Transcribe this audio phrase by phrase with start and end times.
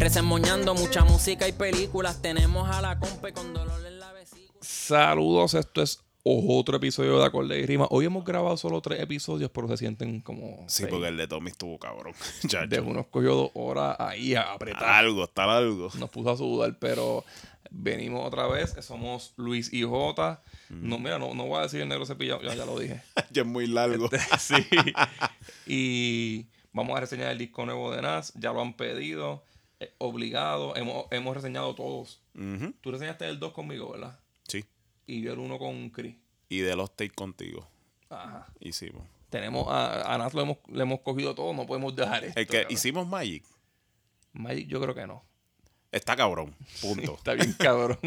[0.00, 2.22] Resemoñando mucha música y películas.
[2.22, 4.58] Tenemos a la compa con dolor en la vesícula.
[4.62, 7.86] Saludos, esto es otro episodio de Acorde y Rima.
[7.90, 10.64] Hoy hemos grabado solo tres episodios, pero se sienten como.
[10.68, 10.88] Sí, seis.
[10.88, 12.14] porque el de Tommy estuvo cabrón.
[12.44, 14.88] Ya, De unos cogió dos horas ahí a apretar.
[14.88, 15.90] Algo, está largo.
[15.98, 17.22] Nos puso a sudar, pero
[17.70, 18.74] venimos otra vez.
[18.80, 20.42] Somos Luis y J.
[20.70, 23.02] No, mira, no, no voy a decir el negro cepillado, ya, ya lo dije.
[23.30, 24.08] ya es muy largo.
[24.38, 24.66] sí.
[25.66, 28.32] Y vamos a reseñar el disco nuevo de Nas.
[28.34, 29.42] Ya lo han pedido.
[29.80, 30.76] Eh, obligado.
[30.76, 32.22] Hemos, hemos reseñado todos.
[32.80, 34.18] Tú reseñaste el 2 conmigo, ¿verdad?
[34.46, 34.64] Sí.
[35.06, 36.16] Y yo el 1 con Chris.
[36.48, 37.68] Y de los take contigo.
[38.08, 38.46] Ajá.
[38.60, 39.02] Hicimos.
[39.30, 42.38] Tenemos a, a lo hemos, le hemos cogido todo, no podemos dejar esto.
[42.40, 42.72] El que cabrón.
[42.72, 43.44] hicimos Magic.
[44.32, 45.24] Magic yo creo que no.
[45.92, 46.54] Está cabrón.
[46.80, 47.14] Punto.
[47.18, 47.98] Está bien cabrón.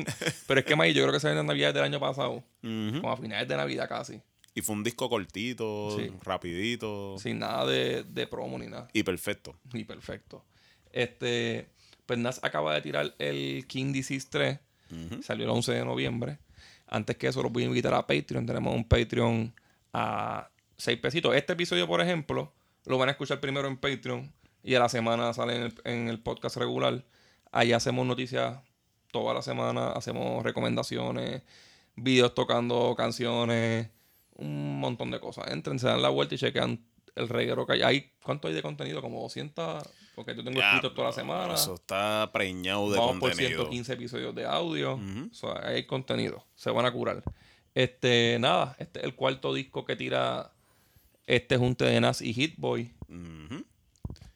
[0.47, 2.43] Pero es que Magic yo creo que se en Navidad del año pasado.
[2.61, 4.21] Como a finales de Navidad casi.
[4.55, 6.11] Y fue un disco cortito, Sí.
[6.21, 7.17] rapidito.
[7.17, 8.87] Sin nada de, de promo ni nada.
[8.93, 9.55] Y perfecto.
[9.73, 10.45] Y perfecto.
[10.93, 11.67] Este,
[12.05, 14.59] pues Nas acaba de tirar el King Disease 3.
[14.91, 15.23] Ujú.
[15.23, 16.39] Salió el 11 de noviembre.
[16.87, 18.45] Antes que eso, los voy a invitar a Patreon.
[18.45, 19.53] Tenemos un Patreon
[19.91, 21.35] a 6 pesitos.
[21.35, 22.53] Este episodio, por ejemplo,
[22.85, 26.07] lo van a escuchar primero en Patreon y a la semana sale en el, en
[26.07, 27.03] el podcast regular.
[27.51, 28.59] Ahí hacemos noticias
[29.11, 29.91] toda la semana.
[29.91, 31.41] Hacemos recomendaciones,
[31.95, 33.89] videos tocando canciones,
[34.35, 35.51] un montón de cosas.
[35.51, 36.83] Entren, se dan la vuelta y chequean
[37.15, 37.81] el reguero que hay.
[37.81, 38.11] hay.
[38.23, 39.01] ¿Cuánto hay de contenido?
[39.01, 39.83] Como 200.
[40.15, 41.53] Porque yo tengo Ya, escrito toda la semana.
[41.55, 43.63] Eso está preñado de Vamos por contenido.
[43.63, 44.93] 115 episodios de audio.
[44.93, 46.45] O sea, hay contenido.
[46.55, 47.23] Se van a curar.
[47.73, 50.51] Este, nada, este es el cuarto disco que tira
[51.25, 52.93] este junte de Nas y Hitboy.
[53.09, 53.65] Ujú.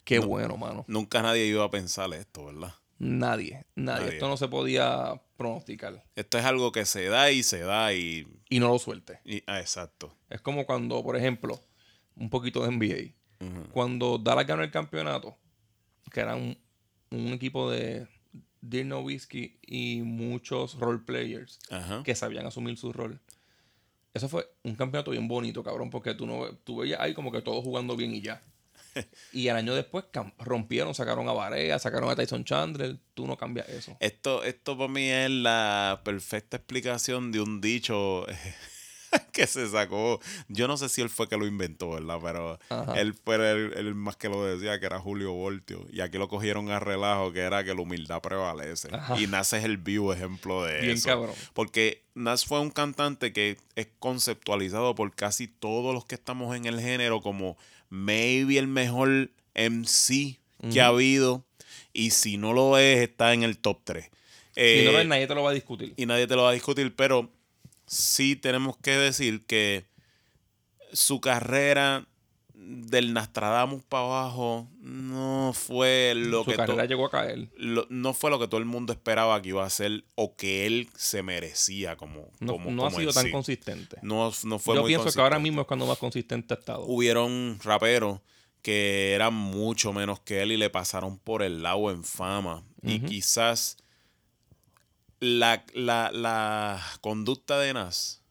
[0.03, 0.85] Qué bueno, mano.
[0.87, 2.73] Nunca nadie iba a pensar esto, ¿verdad?
[2.99, 4.13] Nadie, nadie, Nadie.
[4.15, 6.03] Esto no se podía pronosticar.
[6.15, 8.25] Esto es algo que se da y se da y...
[8.49, 9.19] Y no lo suelte.
[9.23, 10.15] y- ah, exacto.
[10.29, 11.59] Es como cuando, por ejemplo,
[12.15, 13.13] un poquito de NBA.
[13.45, 13.69] Ujú.
[13.71, 15.37] Cuando Dallas ganó el campeonato,
[16.11, 16.57] que era un,
[17.11, 18.07] un equipo de
[18.61, 21.59] Dirk Nowitzki y muchos role players.
[21.69, 22.03] Ajá.
[22.03, 23.19] que sabían asumir su rol.
[24.13, 27.41] Eso fue un campeonato bien bonito, cabrón, porque tú, no, tú veías ahí como que
[27.41, 28.41] todos jugando bien y ya.
[29.31, 30.05] Y el año después
[30.39, 32.97] rompieron, sacaron a Varea, sacaron a Tyson Chandler.
[33.13, 33.95] Tú no cambias eso.
[33.99, 38.25] Esto, esto para mí es la perfecta explicación de un dicho
[39.31, 40.19] que se sacó.
[40.47, 42.19] Yo no sé si él fue que lo inventó, ¿verdad?
[42.21, 42.99] Pero Ajá.
[42.99, 45.85] él fue el, el más que lo decía, que era Julio Voltio.
[45.91, 48.89] Y aquí lo cogieron a relajo, que era que la humildad prevalece.
[48.91, 49.19] Ajá.
[49.19, 51.07] Y Nas es el vivo ejemplo de Bien eso.
[51.09, 51.35] cabrón.
[51.53, 56.65] Porque Nas fue un cantante que es conceptualizado por casi todos los que estamos en
[56.65, 57.57] el género como
[57.89, 60.39] maybe el mejor MC
[60.71, 61.45] que ha habido.
[61.93, 64.09] Y si no lo es, está en el top 3.
[64.55, 65.93] si no lo ves, nadie te lo va a discutir.
[65.97, 67.29] y nadie te lo va a discutir, pero
[67.87, 69.85] sí tenemos que decir que
[70.93, 72.05] su carrera
[72.53, 77.49] del Nostradamus para abajo no fue lo Su que carrera llegó a caer.
[77.55, 80.65] lo- no fue lo que todo el mundo esperaba que iba a ser o que
[80.65, 83.31] él se merecía como, No, como, no ha sido tan sí.
[83.31, 83.97] consistente.
[84.01, 86.83] No, no fue Yo muy pienso que ahora mismo es cuando más consistente ha estado.
[86.87, 88.19] hubieron raperos
[88.61, 92.63] que eran mucho menos que él y le pasaron por el lado en fama.
[92.81, 93.77] Y quizás
[95.19, 98.21] la, la, la conducta de Nas,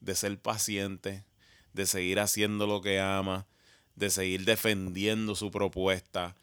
[0.00, 1.24] de ser paciente,
[1.72, 3.46] de seguir haciendo lo que ama,
[3.94, 6.34] de seguir defendiendo su propuesta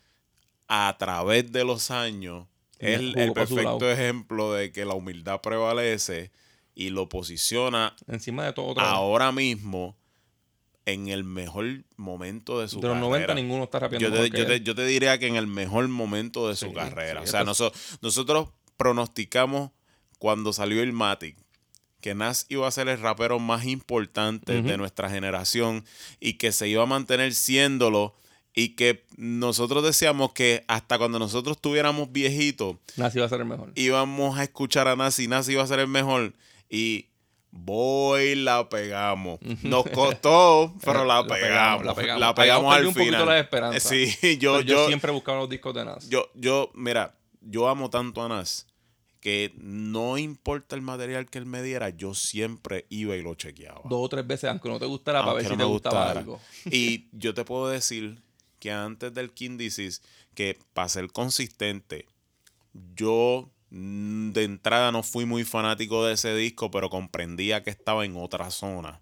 [0.68, 6.32] a través de los años, es el, perfecto ejemplo de que la humildad prevalece
[6.76, 9.98] y lo posiciona Encima de todo, ahora mismo
[10.86, 13.10] en el mejor momento de su de los carrera.
[13.10, 15.88] 90 ninguno está rapeando yo, te, yo, te, yo te diría que en el mejor
[15.90, 17.22] momento de su carrera.
[17.22, 18.50] sí, o sea, noso- nosotros
[18.80, 19.72] pronosticamos
[20.20, 21.36] cuando salió el Matic
[22.02, 25.84] que Nas iba a ser el rapero más importante de nuestra generación
[26.22, 28.16] y que se iba a mantener siéndolo
[28.56, 33.48] y que nosotros decíamos que hasta cuando nosotros tuviéramos viejitos Nazi va a ser el
[33.48, 33.74] mejor.
[33.76, 36.34] íbamos a escuchar a Nas y Nas iba a ser el mejor.
[36.70, 37.08] Y
[37.52, 39.40] voy, la pegamos.
[39.64, 43.26] Nos costó, pero la, La pegamos, pegamos, La pegamos, al poquito final.
[43.26, 43.80] la esperanza.
[43.80, 46.08] Sí, yo, yo, yo, siempre buscaba los discos de Nas.
[46.10, 48.69] yo, yo, mira, yo amo tanto a Nas
[49.20, 53.82] que no importa el material que él me diera, yo siempre iba y lo chequeaba.
[53.84, 56.40] Dos o tres veces, aunque no te gustara, para ver si te me gustaba algo.
[56.66, 58.22] Y yo te puedo decir
[58.60, 60.02] que antes del King Disease,
[60.36, 62.06] que para ser consistente,
[62.96, 68.06] yo mm, de entrada no fui muy fanático de ese disco, pero comprendía que estaba
[68.06, 69.02] en otra zona.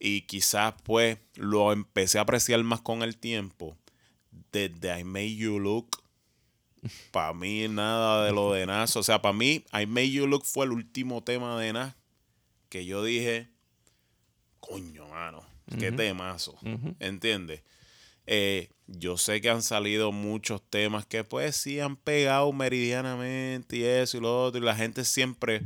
[0.00, 3.76] Y quizás pues lo empecé a apreciar más con el tiempo.
[4.50, 6.01] Desde I Made You Look,
[7.10, 8.96] para mí nada de lo de Nas.
[8.96, 11.94] O sea, para mí I Made You Look fue el último tema de Nas
[12.68, 13.50] que yo dije,
[14.60, 15.44] coño, mano,
[15.78, 16.58] qué temazo.
[17.00, 17.62] ¿Entiendes?
[18.26, 23.84] Eh, yo sé que han salido muchos temas que pues sí han pegado meridianamente y
[23.84, 24.60] eso y lo otro.
[24.60, 25.62] Y la gente siempre,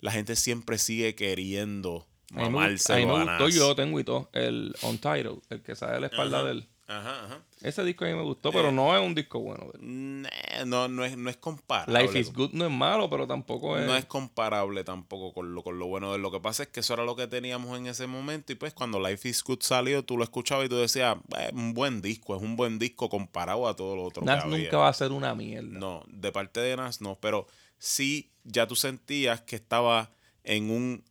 [0.00, 4.30] la gente siempre sigue queriendo Ahí me gustó yo tengo y todo.
[4.32, 6.66] El Untitled, el que sale de la espalda del
[6.98, 7.42] Ajá, ajá.
[7.62, 9.70] Ese disco a mí me gustó, pero Eh, no es un disco bueno.
[9.80, 12.02] No, no es, no es comparable.
[12.02, 13.86] Life is Good no es malo, pero tampoco es.
[13.86, 16.80] No es comparable tampoco con lo, con lo bueno de lo que pasa es que
[16.80, 20.04] eso era lo que teníamos en ese momento y pues cuando Life is Good salió
[20.04, 23.66] tú lo escuchabas y tú decías, "Eh, un buen disco, es un buen disco comparado
[23.68, 24.24] a todo lo otro.
[24.24, 24.64] Nas que había".
[24.64, 25.78] nunca va a ser una mierda.
[25.78, 27.46] No, de parte de Nas no, pero
[27.78, 30.10] sí ya tú sentías que estaba
[30.44, 31.04] en un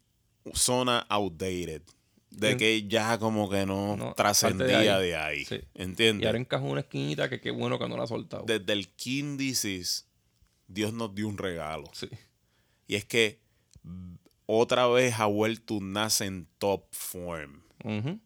[0.54, 1.82] zona outdated.
[2.32, 5.38] De que ya como que no, No, trascendía de de ahí.
[5.40, 5.46] ahí.
[5.46, 5.60] Sí.
[5.76, 6.24] ¿Entiendes?
[6.24, 8.46] Y ahora encajó una esquinita que qué bueno que no la ha soltado.
[8.48, 8.90] Desde el
[9.38, 10.06] Disease,
[10.68, 11.90] Dios nos dio un regalo.
[11.94, 12.08] Sí.
[12.88, 13.42] Y es que
[14.46, 17.64] otra vez ha vuelto Nas en top form.
[17.84, 18.20] Ujú.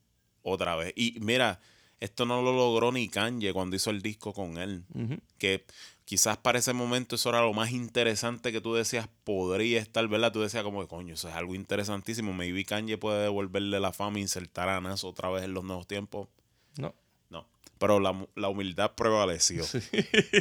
[0.43, 0.93] Otra vez.
[0.95, 1.59] Y mira,
[1.99, 4.85] esto no lo logró ni Kanye cuando hizo el disco con él.
[4.93, 5.17] Ujú.
[5.39, 5.65] Que
[6.05, 10.31] quizás para ese momento eso era lo más interesante que tú decías podría estar, ¿verdad?
[10.31, 12.31] Tú decías como que coño, eso es algo interesantísimo.
[12.31, 15.87] Maybe Kanye puede devolverle la fama e insertar a Nas otra vez en los nuevos
[15.87, 16.29] tiempos.
[16.77, 16.93] No.
[17.29, 17.47] No.
[17.79, 19.65] Pero la, la humildad prevaleció.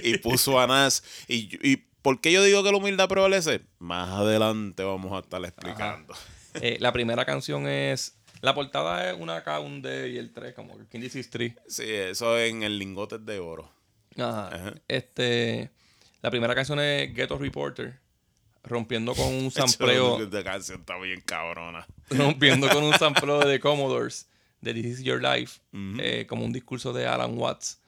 [0.02, 1.02] Y puso a Nas.
[1.26, 3.62] Y, y ¿por qué yo digo que la humildad prevalece?
[3.78, 6.14] Más adelante vamos a estar explicando.
[6.60, 8.16] Eh, la primera canción es.
[8.40, 11.54] La portada es una K, un D y el 3, como el King Disease 3.
[11.66, 13.72] Sí, eso en el lingote de oro.
[14.16, 14.48] Ajá.
[14.48, 14.74] Ajá.
[14.88, 15.70] Este.
[16.22, 17.98] La primera canción es Ghetto Reporter.
[18.62, 20.22] Rompiendo con un sampleo.
[20.22, 21.86] Esta canción está bien cabrona.
[22.10, 24.28] rompiendo con un sampleo de The Commodores
[24.60, 25.60] de This Is Your Life,
[25.98, 27.80] eh, como un discurso de Alan Watts.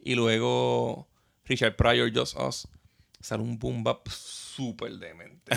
[0.00, 1.06] Y luego
[1.44, 2.66] Richard Pryor, Just Us.
[3.20, 5.54] Sale un boom bap súper demente.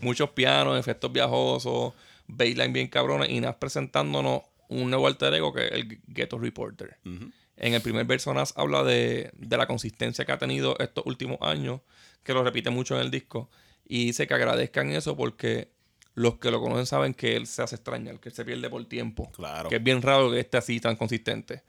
[0.00, 1.92] Muchos pianos, efectos viajosos,
[2.26, 3.28] baseline bien cabrones.
[3.28, 6.96] Y Nas presentándonos un nuevo alter ego que es el Ghetto Reporter.
[7.04, 7.30] Ujú.
[7.60, 11.38] En el primer verso Nas habla de, de la consistencia que ha tenido estos últimos
[11.40, 11.80] años,
[12.24, 13.50] que lo repite mucho en el disco,
[13.86, 15.70] y dice que agradezcan eso porque
[16.14, 18.84] los que lo conocen saben que él se hace extrañar, que él se pierde por
[18.86, 19.30] tiempo.
[19.32, 19.68] Claro.
[19.68, 21.62] Que es bien raro que esté así tan consistente.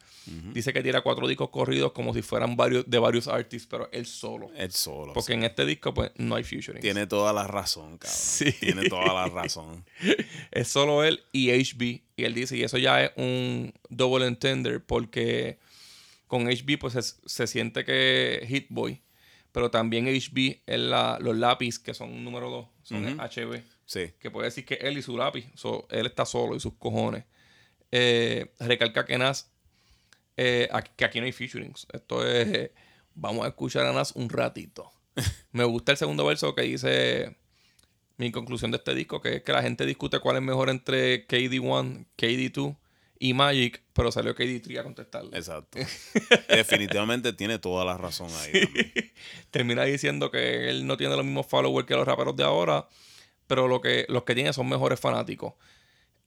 [0.53, 4.05] Dice que tira cuatro discos corridos como si fueran varios de varios artists, pero él
[4.05, 4.51] solo.
[4.55, 5.13] Él solo.
[5.13, 6.81] Porque en este disco pues no hay featuring.
[6.81, 8.19] Tiene toda la razón, cabrón.
[8.19, 8.51] Sí.
[8.51, 9.83] Tiene toda la razón.
[10.51, 12.01] Es solo él y HB.
[12.17, 15.59] Y él dice, y eso ya es un double entender porque
[16.31, 19.01] con HB pues se, se siente que Hit Boy,
[19.51, 23.19] pero también HB es la, los lápiz que son número 2, son.
[23.19, 24.13] HB, Sí.
[24.17, 27.25] que puede decir que él y su lápiz, so, él está solo y sus cojones.
[27.91, 29.51] Eh, recalca que Nas,
[30.37, 31.85] eh, aquí- que aquí no hay featurings.
[31.91, 32.73] Esto es, eh,
[33.13, 34.89] vamos a escuchar a Nas un ratito.
[35.51, 37.35] Me gusta el segundo verso que dice
[38.15, 41.27] mi conclusión de este disco, que es que la gente discute cuál es mejor entre
[41.27, 42.77] KD1, KD2
[43.23, 45.37] y Magic, pero salió KD3 a contestarle.
[45.37, 45.77] Exacto.
[46.49, 48.93] Definitivamente tiene toda la razón ahí también.
[49.51, 52.87] Termina diciendo que él no tiene los mismos followers que los raperos de ahora,
[53.45, 55.53] pero lo que, los que tiene son mejores fanáticos.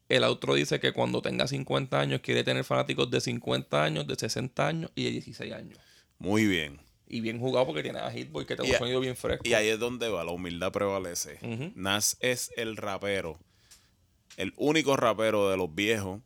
[0.09, 4.15] El otro dice que cuando tenga 50 años quiere tener fanáticos de 50 años, de
[4.15, 5.81] 60 años y de 16 años.
[6.21, 6.81] Muy bien.
[7.09, 9.43] Y bien jugado porque tiene a Hitboy que Y un sonido bien fresco.
[9.45, 11.41] Y ahí es donde va, la humildad prevalece.
[11.75, 13.41] Nas es el rapero,
[14.37, 16.21] el único rapero de los viejos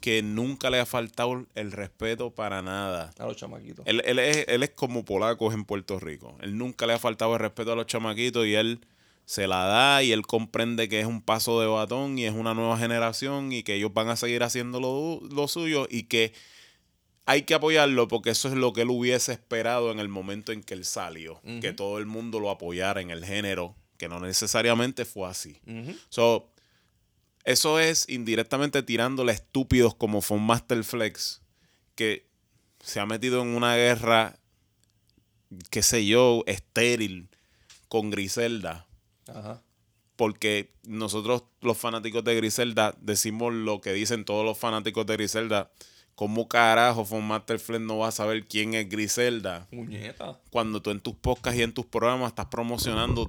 [0.00, 3.12] que nunca le ha faltado el respeto para nada.
[3.18, 3.86] A los chamaquitos.
[3.86, 6.36] Él, él es, él es como polacos en Puerto Rico.
[6.40, 8.86] Él nunca le ha faltado el respeto a los chamaquitos y él
[9.24, 12.54] se la da y él comprende que es un paso de batón y es una
[12.54, 16.32] nueva generación y que ellos van a seguir haciendo lo, lo suyo y que
[17.24, 20.62] hay que apoyarlo porque eso es lo que él hubiese esperado en el momento en
[20.62, 21.40] que él salió.
[21.60, 25.60] Que todo el mundo lo apoyara en el género, que no necesariamente fue así.
[26.08, 26.51] So,
[27.44, 31.42] eso es indirectamente tirándole a estúpidos como Von Master Flex,
[31.94, 32.28] que
[32.80, 34.38] se ha metido en una guerra,
[35.70, 37.28] qué sé yo, estéril
[37.88, 38.86] con Griselda.
[39.28, 39.62] Ajá.
[40.16, 45.72] Porque nosotros, los fanáticos de Griselda, decimos lo que dicen todos los fanáticos de Griselda.
[46.14, 49.66] ¿Cómo carajo Von Master Flex no va a saber quién es Griselda?
[49.70, 50.38] Puñeta.
[50.50, 53.26] cuando tú en tus podcasts y en tus programas estás promocionando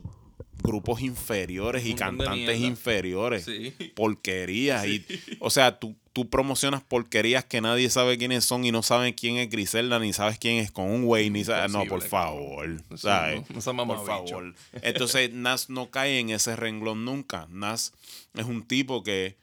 [0.61, 3.45] grupos inferiores y cantantes inferiores.
[3.45, 3.73] Sí.
[3.95, 4.85] Porquerías.
[4.87, 5.05] Y,
[5.39, 9.37] o sea, tú, tú promocionas porquerías que nadie sabe quiénes son y no saben quién
[9.37, 11.71] es Griselda, ni sabes quién es Conway, ni sabes.
[11.71, 12.81] No, por favor.
[12.97, 13.41] ¿sabes?
[13.87, 14.55] No, por favor.
[14.81, 17.47] Entonces, Nas no cae en ese renglón nunca.
[17.49, 17.93] Nas
[18.35, 19.35] es un tipo que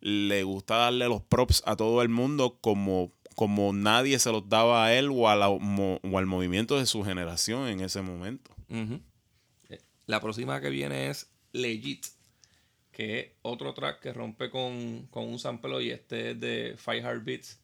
[0.00, 4.84] le gusta darle los props a todo el mundo como, como nadie se los daba
[4.86, 8.52] a él o, a la- mo- o al movimiento de su generación en ese momento.
[10.08, 12.04] La próxima que viene es Legit,
[12.90, 17.02] que es otro track que rompe con, con un sample y este es de Five
[17.02, 17.60] Heartbeats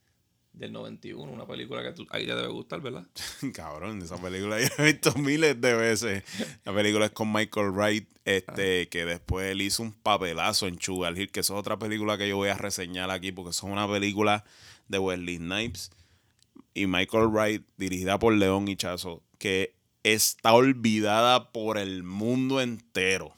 [0.53, 3.05] del 91, una película que tú- ahí te debe gustar, ¿verdad?
[3.55, 6.23] Cabrón, esa película yo la he visto miles de veces.
[6.65, 11.19] La película es con Michael Wright, este, que después él hizo un papelazo en Sugar
[11.19, 13.73] Hill, que eso es otra película que yo voy a reseñar aquí, porque eso es
[13.73, 14.45] una película
[14.87, 15.91] de Wesley Snipes
[16.75, 19.75] y Michael Wright, dirigida por León Hichazo, que
[20.05, 23.35] está olvidada por el mundo entero.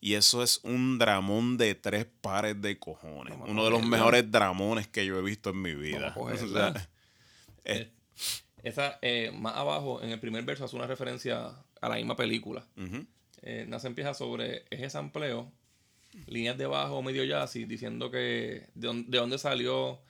[0.00, 3.32] Y eso es un dramón de tres pares de cojones.
[3.34, 6.14] Vamos Uno de los mejores dramones que yo he visto en mi vida.
[6.16, 6.88] O sea,
[7.64, 7.90] eh,
[8.62, 12.66] Esa, eh, más abajo, en el primer verso, hace una referencia a la misma película.
[13.42, 15.50] Eh, Nas empieza sobre ese sampleo,
[16.26, 20.00] líneas de bajo medio jazzy, diciendo que de, dónde- de dónde salió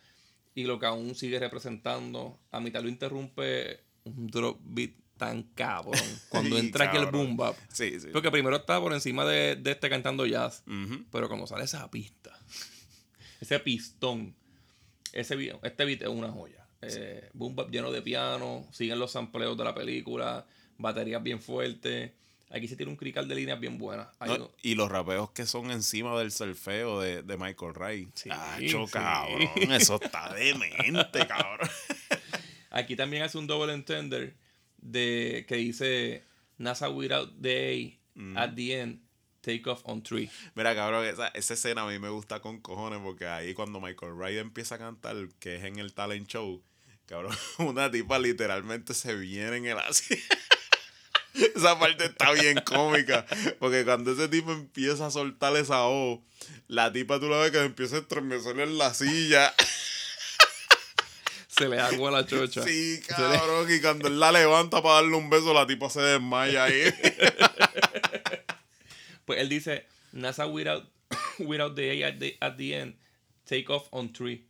[0.56, 2.38] y lo que aún sigue representando.
[2.50, 5.94] A mitad lo interrumpe un drop beat tan cabrón.
[6.28, 7.26] Cuando Sí, entra aquí el cabrón.
[7.26, 7.56] boom bap.
[7.72, 8.08] Sí, sí.
[8.12, 10.62] Porque primero está por encima de, de este cantando jazz.
[11.10, 12.36] Pero cuando sale esa pista,
[13.40, 14.34] ese pistón,
[15.12, 16.66] ese este beat es una joya.
[16.82, 20.46] Eh, boom bap lleno de piano, siguen los sampleos de la película,
[20.78, 22.12] baterías bien fuertes.
[22.50, 24.08] Aquí se tiene un crical de líneas bien buenas.
[24.24, 28.08] No, y los rapeos que son encima del surfeo de, de Michael.
[28.14, 28.92] Sí, Acho, sí.
[28.92, 29.48] cabrón.
[29.72, 31.68] Eso está demente, cabrón.
[32.70, 34.36] Aquí también hace un double entender
[34.84, 36.24] de que dice
[36.58, 39.00] NASA without the A at the end,
[39.40, 40.30] take off on three.
[40.54, 44.12] Mira, cabrón, esa, esa escena a mí me gusta con cojones porque ahí cuando Michael
[44.12, 46.62] Wright empieza a cantar, que es en el talent show,
[47.06, 50.14] cabrón, una tipa literalmente se viene en el así.
[51.56, 53.26] Esa parte está bien cómica.
[53.58, 56.22] Porque cuando ese tipo empieza a soltar esa O,
[56.68, 59.52] la tipa tú la ves que empieza a estremecerle en la silla.
[61.56, 62.62] Se le agua la chocha.
[62.64, 63.66] Sí, le- cabrón.
[63.70, 66.82] Y cuando él la levanta para darle un beso, la tipa se desmaya ahí.
[69.24, 70.86] Pues él dice, NASA without,
[71.38, 72.94] without the A at the, at the end,
[73.44, 74.46] take off on three.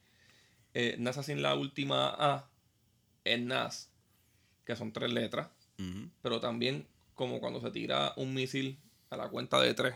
[0.74, 2.48] Eh, NASA sin la última A
[3.24, 3.90] es NAS,
[4.64, 5.48] que son tres letras,
[6.22, 8.80] pero también como cuando se tira un misil
[9.10, 9.94] a la cuenta de tres.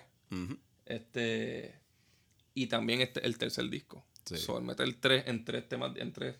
[0.87, 1.75] Este,
[2.55, 4.05] y también este, el tercer disco.
[4.25, 4.37] Sí.
[4.37, 6.37] So, él mete el tres en tres temas, en tres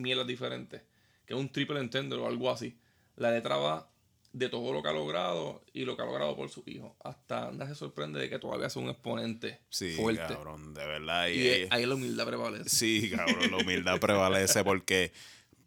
[0.00, 0.82] mielas diferentes,
[1.26, 2.78] que es un triple entender o algo así.
[3.16, 3.86] La letra va
[4.32, 6.96] de todo lo que ha logrado y lo que ha logrado por su hijo.
[7.02, 10.22] Hasta anda se sorprende de que todavía es un exponente Sí, fuerte.
[10.34, 11.28] cabrón, de verdad.
[11.28, 12.68] Y, Y eh, ahí la humildad prevalece.
[12.70, 15.12] Sí, cabrón, la humildad prevalece porque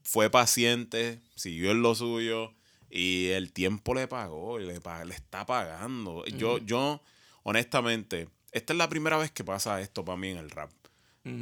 [0.03, 2.53] fue paciente, siguió en lo suyo
[2.89, 6.23] y el tiempo le pagó, y le, le está pagando.
[6.25, 7.01] Yo, yo,
[7.43, 10.71] honestamente, esta es la primera vez que pasa esto para mí en el rap.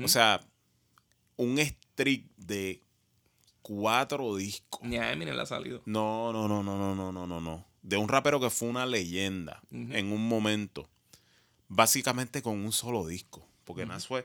[0.04, 0.40] O sea,
[1.42, 2.84] un streak de
[3.64, 4.82] cuatro discos.
[4.84, 5.82] Ni a Eminem le ha salido.
[5.86, 7.66] No, no, no, no, no, no, no, no, no.
[7.82, 10.88] De un rapero que fue una leyenda en un momento.
[11.68, 13.48] Básicamente con un solo disco.
[13.64, 14.24] Porque Nas fue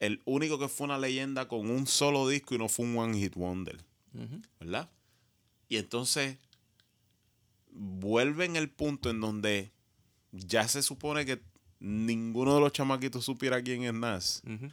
[0.00, 3.18] el único que fue una leyenda con un solo disco y no fue un one
[3.18, 3.84] hit wonder.
[4.58, 4.90] ¿Verdad?
[5.68, 6.38] Y entonces
[7.70, 9.70] vuelve en el punto en donde
[10.30, 11.42] ya se supone que
[11.78, 14.42] ninguno de los chamaquitos supiera quién es Nas.
[14.46, 14.70] Ujú.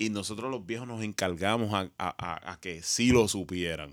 [0.00, 3.92] Y nosotros los viejos nos encargamos a, a- a- que sí lo supieran.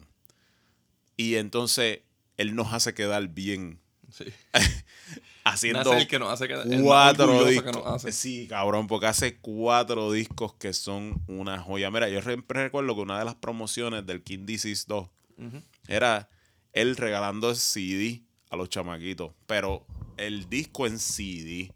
[1.18, 2.00] Y entonces
[2.38, 3.80] él nos hace quedar bien.
[4.10, 4.24] Sí.
[5.44, 6.66] Haciendo el que nos hace quedar.
[6.82, 7.72] cuatro discos.
[7.74, 8.12] que nos hace.
[8.14, 11.90] Sí, cabrón, porque hace cuatro discos que son una joya.
[11.92, 15.62] Mira, yo siempre recuerdo que una de las promociones del King Disease 2 Ujú.
[15.88, 16.30] era
[16.74, 19.86] él regalando el CD a los chamaquitos, pero
[20.18, 21.74] el disco en CD.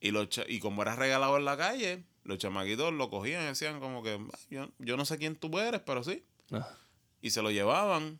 [0.00, 3.78] Y, los y como era regalado en la calle, los chamaquitos lo cogían y decían
[3.80, 6.24] como que, "Ah, yo, yo no sé quién tú eres, pero sí.
[6.50, 6.68] Ah.
[7.20, 8.18] Y se lo llevaban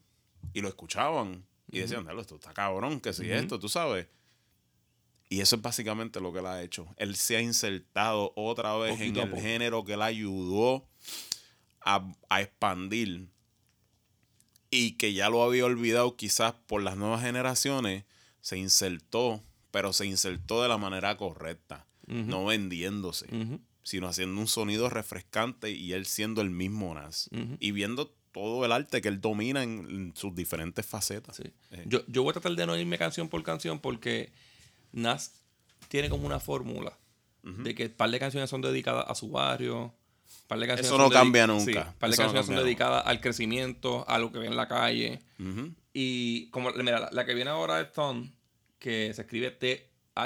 [0.53, 1.47] y lo escuchaban.
[1.73, 4.07] Y decían, "Dale, esto está cabrón, que si esto, tú sabes.
[5.29, 6.87] Y eso es básicamente lo que él ha hecho.
[6.97, 10.89] Él se ha insertado otra vez Poquito en el género que él ayudó
[11.81, 13.29] a, a expandir
[14.71, 18.05] y que ya lo había olvidado quizás por las nuevas generaciones,
[18.41, 19.41] se insertó,
[19.71, 23.61] pero se insertó de la manera correcta, no vendiéndose, Ujú.
[23.91, 27.29] Sino haciendo un sonido refrescante y él siendo el mismo Nas
[27.59, 31.37] y viendo todo el arte que él domina en, en sus diferentes facetas.
[31.37, 31.53] Sí.
[31.73, 31.83] Eh.
[31.87, 34.31] Yo, yo voy a tratar de no irme canción por canción porque
[34.93, 35.33] Nas
[35.89, 36.97] tiene como una fórmula
[37.43, 39.93] de que un par de canciones son dedicadas a su barrio.
[40.47, 41.65] Par de canciones Eso no cambia nunca.
[41.65, 44.47] sí, un par de Eso no canciones son dedicadas al crecimiento, a lo que ve
[44.47, 45.19] en la calle.
[45.93, 48.33] Y como, mira, la, la que viene ahora es Thun,
[48.79, 49.51] que se escribe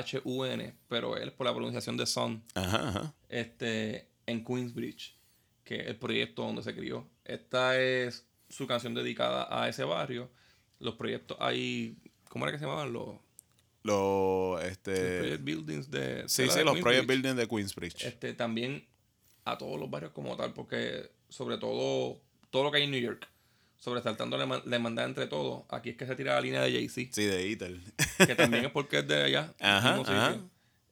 [0.03, 3.15] T-H-U-N, pero es por la pronunciación de Son, Ajá, ajá.
[3.29, 5.17] este, en Queensbridge,
[5.65, 7.09] que es el proyecto donde se crió.
[7.25, 10.31] Esta es su canción dedicada a ese barrio.
[10.79, 11.97] Los proyectos hay,
[12.29, 12.93] ¿cómo era que se llamaban?
[12.93, 13.17] Los,
[13.83, 15.19] Los, los este...
[15.21, 16.29] project buildings de...
[16.29, 17.07] Sí, de sí, de los Project Queensbridge.
[17.07, 18.05] Building de Queensbridge.
[18.05, 18.87] Este, también
[19.45, 22.21] a todos los barrios como tal, porque sobre todo
[22.51, 23.29] todo lo que hay en New York,
[23.85, 27.11] sobresaltando la, la hermandad entre todos, aquí es que se tira la línea de Jay-Z.
[27.13, 27.83] Sí, de Itel.
[28.27, 30.39] que también es porque es de allá, Ajá.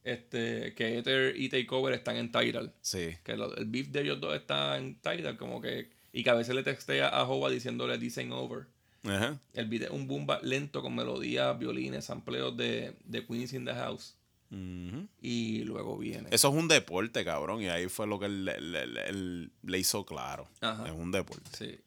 [0.04, 2.72] Este, que Ether y Takeover están en Tidal.
[2.80, 3.16] Sí.
[3.22, 5.90] Que lo- el beef de ellos dos está en Tidal, como que.
[6.12, 8.66] Y que a veces le textea a Hova diciéndole Dicen Over.
[9.04, 9.38] Ajá.
[9.54, 13.64] El beat es un boom bap lento con melodías, violines, sampleos de, de Queens in
[13.64, 14.16] the House.
[14.50, 15.06] Ujú.
[15.20, 16.28] Y luego viene.
[16.32, 17.62] Eso es un deporte, cabrón.
[17.62, 20.48] Y ahí fue lo que él, él- él- él le hizo claro.
[20.60, 20.84] Ajá.
[20.86, 21.48] Es un deporte.
[21.56, 21.78] Sí.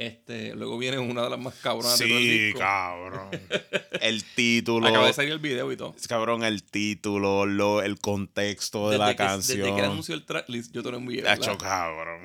[0.00, 2.58] Este, luego viene una de las más cabronas de todo el Sí, disco.
[2.60, 3.28] cabrón.
[4.00, 4.86] El título.
[4.88, 5.94] Acaba de salir el video y todo.
[6.08, 9.58] Cabrón, el título, lo, el contexto de Desde la que- canción.
[9.60, 11.20] Desde que anunció el tracklist, yo te lo envié.
[11.20, 11.34] ¿verdad?
[11.34, 12.22] Hacho, cabrón.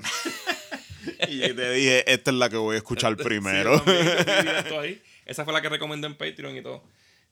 [1.28, 3.78] y yo te dije, esta es la que voy a escuchar primero.
[3.80, 3.84] Sí,
[4.26, 5.04] también, ahí.
[5.26, 6.82] Esa fue la que recomendé en Patreon y todo.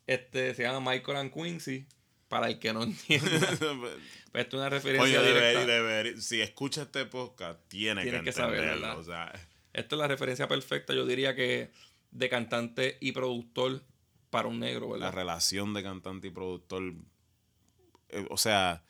[0.08, 1.86] Este se llama Michael and Quincy.
[2.28, 3.30] Para el que no entienda.
[3.60, 3.78] pues esto
[4.34, 5.66] es una referencia Oye, directa.
[5.66, 8.98] deber- deber- si escucha este podcast, tiene Tienes que que entenderlo.
[9.00, 9.32] o sea,
[9.74, 11.72] Esto es la referencia perfecta, yo diría que
[12.12, 13.84] de cantante y productor
[14.30, 15.14] para un negro, la ¿verdad?
[15.14, 16.94] relación de cantante y productor.
[18.10, 18.84] eh, o sea,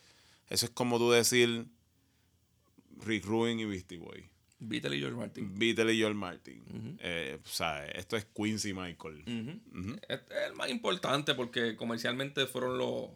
[0.49, 1.65] eso es como tú decir
[3.05, 4.29] Rick Rubin y Beastie Boy.
[4.59, 5.59] Beatle y George Martin.
[5.59, 6.97] Beatle y George Martin.
[7.01, 9.23] Eh, o sea, esto es Quincy Michael.
[10.07, 13.09] Este es el más importante porque comercialmente fueron los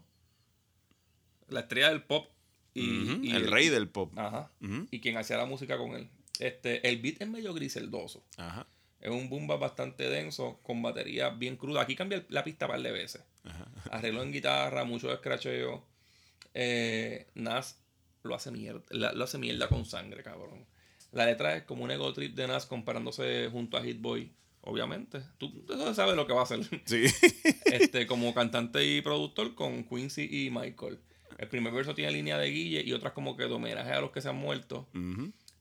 [1.47, 2.29] la estrella del pop
[2.74, 4.12] y, y el rey del pop.
[4.17, 4.51] Ajá.
[4.91, 6.09] Y quien hacía la música con él.
[6.39, 8.24] Este, el beat es medio griseldoso.
[8.38, 8.67] Ajá.
[9.00, 11.82] Es un boom bap bastante denso, con batería bien cruda.
[11.82, 13.23] Aquí cambia la pista un par de veces.
[13.91, 15.86] Arreglo en guitarra, mucho escracheo.
[16.54, 17.80] Eh, Nas
[18.23, 18.82] lo hace mierda.
[19.13, 20.65] lo hace mierda con sangre, cabrón.
[21.12, 24.32] La letra es como un ego trip de Nas comparándose junto a Hit Boy.
[24.62, 25.21] Obviamente.
[25.38, 26.60] Tú, tú sabes lo que va a hacer.
[26.86, 27.06] Sí.
[27.65, 31.00] este, como cantante y productor con Quincy y Michael.
[31.38, 34.12] El primer verso tiene línea de Guille y otras como que de homenaje a los
[34.12, 34.89] que se han muerto.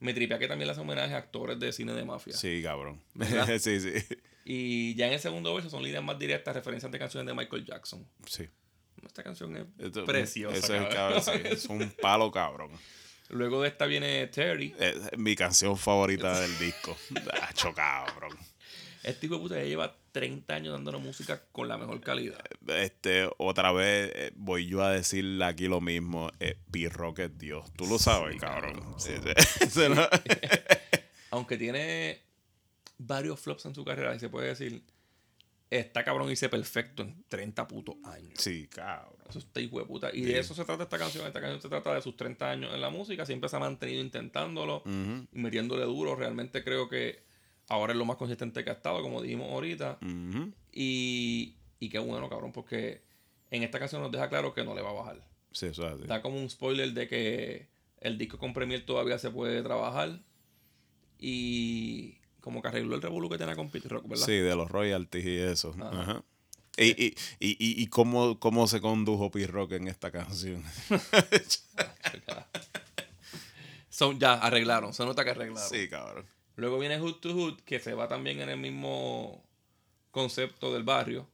[0.00, 2.34] Me tripea que también le hace homenaje a actores de cine de mafia.
[2.34, 3.02] Sí, cabrón.
[3.60, 3.92] Sí, sí.
[4.44, 7.64] Y ya en el segundo verso son líneas más directas, referencias de canciones de Michael
[7.64, 8.06] Jackson.
[8.26, 8.48] Sí.
[9.04, 10.56] Esta canción es Esto- preciosa.
[10.56, 11.22] Eso es, cabrón.
[11.22, 12.70] cabrón, sí, es un palo, cabrón.
[13.30, 14.72] Luego de esta viene Terry.
[14.78, 16.96] Es mi canción favorita del disco.
[17.42, 18.36] Hacho, cabrón.
[19.06, 22.40] Este hijo de puta ya lleva 30 años dándonos música con la mejor calidad.
[22.66, 26.28] Este, otra vez eh, voy yo a decirle aquí lo mismo.
[26.40, 27.72] Eh, P-Rock es Dios.
[27.74, 28.94] Tú lo sabes, Sí, cabrón.
[28.98, 29.12] Sí,
[29.60, 29.70] sí.
[29.70, 29.88] Se
[31.30, 32.20] Aunque tiene
[32.98, 34.82] varios flops en su carrera, y se puede decir,
[35.70, 38.34] está cabrón hice perfecto en 30 putos años.
[38.38, 39.14] sí, cabrón.
[39.28, 40.10] Eso está hijo de puta.
[40.12, 41.26] Y de eso se trata esta canción.
[41.26, 43.26] Esta canción se trata de sus 30 años en la música.
[43.26, 46.14] Siempre se ha mantenido intentándolo y metiéndole duro.
[46.14, 47.25] Realmente creo que
[47.68, 49.98] ahora es lo más consistente que ha estado, como dijimos ahorita.
[50.72, 53.02] Y, y qué bueno, cabrón, porque
[53.50, 55.26] en esta canción nos deja claro que no le va a bajar.
[55.52, 56.06] Sí, eso es así.
[56.06, 57.68] Da como un spoiler de que
[58.00, 60.20] el disco con Premier todavía se puede trabajar.
[61.18, 64.26] Y como que arregló el revolú que tenía con Pete Rock, ¿verdad?
[64.26, 65.74] Sí, de los royalties y eso.
[65.80, 66.00] Ajá.
[66.00, 66.24] Ajá.
[66.78, 70.62] Y, y, y, y, y cómo, cómo se condujo P-Rock en esta canción.
[73.88, 75.70] Son, ya arreglaron, se nota que arreglaron.
[75.70, 76.26] Sí, cabrón.
[76.56, 79.44] Luego viene Hood to Hood, que se va también en el mismo
[80.10, 81.28] concepto del barrio.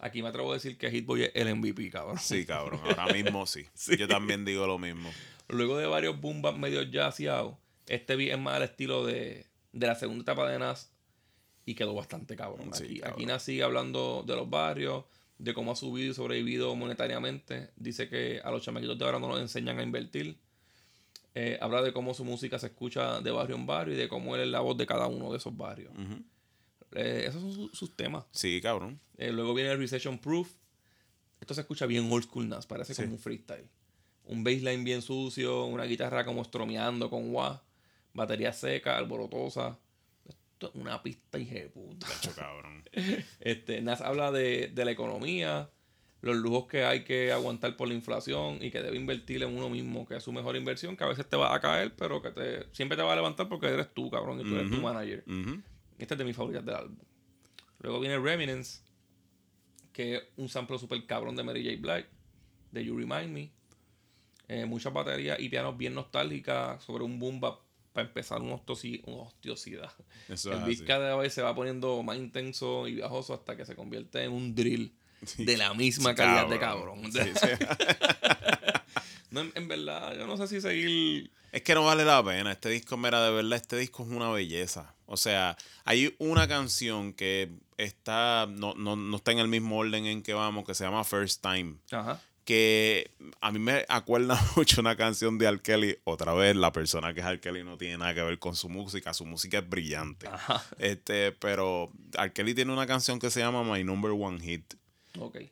[0.00, 2.18] Aquí me atrevo a decir que Hitboy es el MVP, cabrón.
[2.18, 2.80] Sí, cabrón.
[2.84, 3.66] Ahora mismo sí.
[3.74, 3.96] Sí.
[3.96, 5.10] Yo también digo lo mismo.
[5.48, 7.56] Luego de varios boom bap medio jazzeados,
[7.86, 10.92] este beat es más al estilo de, de la segunda etapa de Nas
[11.64, 12.72] y quedó bastante cabrón.
[12.72, 13.14] Sí, aquí, cabrón.
[13.14, 15.04] aquí Nas sigue hablando de los barrios,
[15.38, 17.70] de cómo ha subido y sobrevivido monetariamente.
[17.76, 20.38] Dice que a los chamaquitos de ahora no los enseñan a invertir.
[21.40, 24.34] Eh, habla de cómo su música se escucha de barrio en barrio y de cómo
[24.34, 25.92] él es la voz de cada uno de esos barrios.
[26.96, 28.24] Eh, esos son su- sus temas.
[28.32, 28.98] Sí, cabrón.
[29.18, 30.50] Eh, luego viene el Recession Proof.
[31.40, 33.02] Esto se escucha bien old school Nas, parece Sí.
[33.02, 33.68] como un freestyle.
[34.24, 37.62] Un bassline bien sucio, una guitarra como stromeando con wah,
[38.14, 39.78] batería seca, alborotosa.
[40.28, 42.08] Esto es una pista de puta.
[42.34, 42.82] Cabrón.
[43.40, 45.70] Este, Nas habla de, de la economía,
[46.20, 49.70] los lujos que hay que aguantar por la inflación y que debe invertir en uno
[49.70, 52.30] mismo, que es su mejor inversión, que a veces te va a caer, pero que
[52.30, 55.22] te, siempre te va a levantar porque eres tú, cabrón, y tú eres tu manager.
[55.26, 55.62] Ujú.
[55.98, 56.98] Esta es de mis favoritas del álbum.
[57.80, 58.82] Luego viene Remnants,
[59.92, 61.80] que es un sample super cabrón de Mary J.
[61.80, 62.08] Black,
[62.72, 63.50] de You Remind Me.
[64.48, 67.60] Eh, muchas baterías y pianos bien nostálgicas sobre un boom bap
[67.92, 69.92] para empezar una, hostiosidad.
[70.28, 70.84] Eso el así.
[70.84, 74.54] cada vez se va poniendo más intenso y viajoso hasta que se convierte en un
[74.54, 74.94] drill
[75.36, 77.12] de la misma calidad de cabrón.
[77.12, 77.48] Sí, sí.
[79.30, 81.30] No, en, en verdad, yo no sé si seguir.
[81.52, 82.52] Es que no vale la pena.
[82.52, 84.94] Este disco, mira, de verdad, este disco es una belleza.
[85.06, 90.06] O sea, hay una canción que está, no, no, no está en el mismo orden
[90.06, 91.76] en que vamos, que se llama First Time.
[91.90, 92.20] Ajá.
[92.44, 93.10] Que
[93.42, 95.60] a mí me acuerda mucho una canción de R.
[95.60, 95.98] Kelly.
[96.04, 97.40] Otra vez, la persona que es R.
[97.40, 99.12] Kelly no tiene nada que ver con su música.
[99.12, 100.26] Su música es brillante.
[100.26, 100.64] Ajá.
[100.78, 102.32] Este, pero R.
[102.32, 104.74] Kelly tiene una canción que se llama My Number One Hit.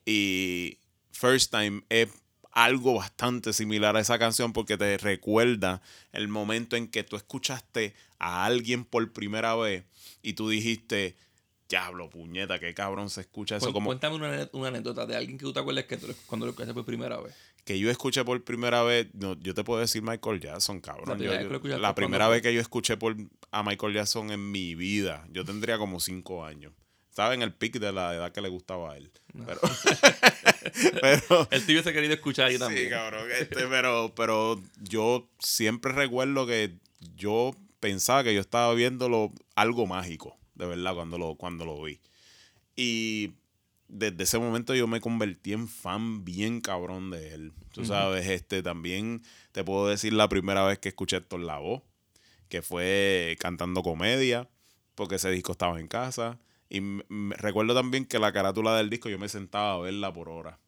[0.06, 0.78] Y
[1.12, 2.08] First Time es
[2.52, 7.94] algo bastante similar a esa canción porque te recuerda el momento en que tú escuchaste
[8.18, 9.84] a alguien por primera vez
[10.22, 11.16] y tú dijiste,
[11.68, 13.66] diablo, puñeta, qué cabrón se escucha eso.
[13.66, 16.50] Cu- Como Cuéntame una, anécdota de alguien que tú te acuerdas que tú- cuando lo
[16.50, 17.34] escuchaste por primera vez.
[17.64, 21.18] que yo escuché por primera vez, no, yo te puedo decir Michael Jackson, cabrón.
[21.18, 23.16] La Yo- primera vez que yo escuché por,
[23.50, 26.72] a Michael Jackson en mi vida, yo tendría como cinco años.
[27.16, 29.10] Estaba en el pic de la edad que le gustaba a él.
[29.46, 29.60] Pero,
[31.00, 32.84] pero El tío se querido escuchar ahí también.
[32.84, 33.26] Sí, cabrón.
[33.40, 36.74] Este, pero, pero yo siempre recuerdo que
[37.16, 42.02] yo pensaba que yo estaba viéndolo algo mágico, de verdad, cuando lo, cuando lo vi.
[42.76, 43.32] Y
[43.88, 47.54] desde ese momento yo me convertí en fan bien cabrón de él.
[47.72, 51.82] Tú sabes, este también te puedo decir la primera vez que escuché Héctor Lavoe,
[52.50, 54.50] que fue cantando comedia,
[54.94, 56.38] porque ese disco estaba en casa.
[56.68, 56.80] Y
[57.36, 60.58] recuerdo también que la carátula del disco yo me sentaba a verla por hora.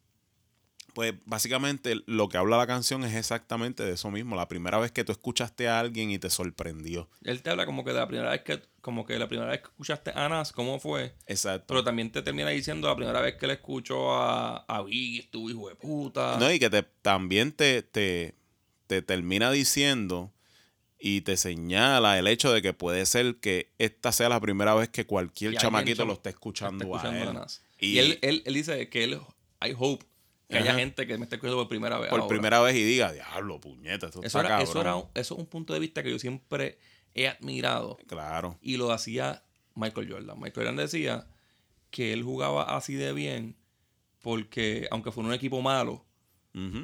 [0.95, 4.35] Pues básicamente lo que habla la canción es exactamente de eso mismo.
[4.35, 7.09] La primera vez que tú escuchaste a alguien y te sorprendió.
[7.23, 9.61] Él te habla como que de la primera vez que, como que la primera vez
[9.61, 11.15] que escuchaste a Nas, cómo fue.
[11.27, 11.67] Exacto.
[11.69, 15.49] Pero también te termina diciendo la primera vez que le escuchó a, a Biggie, tu
[15.51, 16.37] hijo de puta.
[16.39, 18.35] No, y que te, también te, te,
[18.89, 20.33] te termina diciendo
[20.99, 24.89] y te señala el hecho de que puede ser que esta sea la primera vez
[24.89, 27.49] que cualquier chamaquito cham- lo esté escuchando, está escuchando a él.
[27.79, 29.21] Y, Y, él, él, él dice que él,
[29.61, 30.05] hay hope
[30.49, 32.09] que haya gente que me esté escuchando por primera vez.
[32.11, 32.29] por ahora.
[32.29, 34.99] primera vez y diga, diablo, puñeta, esto Eso está era, eso, cabrón".
[35.15, 36.79] era, eso es un punto de vista que yo siempre
[37.15, 38.59] he admirado Claro.
[38.63, 40.37] y lo hacía Michael Jordan.
[40.41, 41.27] Michael Jordan decía
[41.91, 43.57] que él jugaba así de bien
[44.23, 46.05] porque, aunque fuera un equipo malo,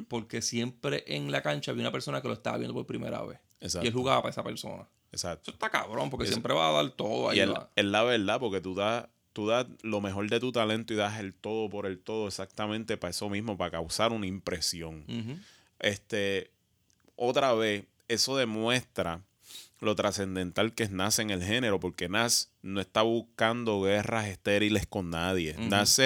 [0.07, 3.39] porque siempre en la cancha había una persona que lo estaba viendo por primera vez.
[3.65, 3.85] Exacto.
[3.85, 4.87] Y él jugaba para esa persona.
[5.11, 5.43] Exacto.
[5.49, 7.37] Eso está cabrón, porque Eso- siempre va a dar todo ahí.
[7.37, 10.97] Y es, la verdad, porque tú das, tú das lo mejor de tu talento y
[10.97, 15.05] das el todo por el todo exactamente para eso mismo, para causar una impresión.
[15.79, 16.51] Este,
[17.15, 19.21] otra vez, eso demuestra
[19.81, 24.87] lo trascendental que es Nas en el género, porque Nas no está buscando guerras estériles
[24.87, 25.51] con nadie.
[25.57, 25.69] Ujú.
[25.69, 25.99] Nas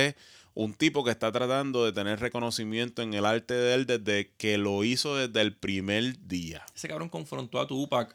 [0.59, 4.57] un tipo que está tratando de tener reconocimiento en el arte de él desde que
[4.57, 6.65] lo hizo desde el primer día.
[6.75, 8.13] Ese cabrón confrontó a Tupac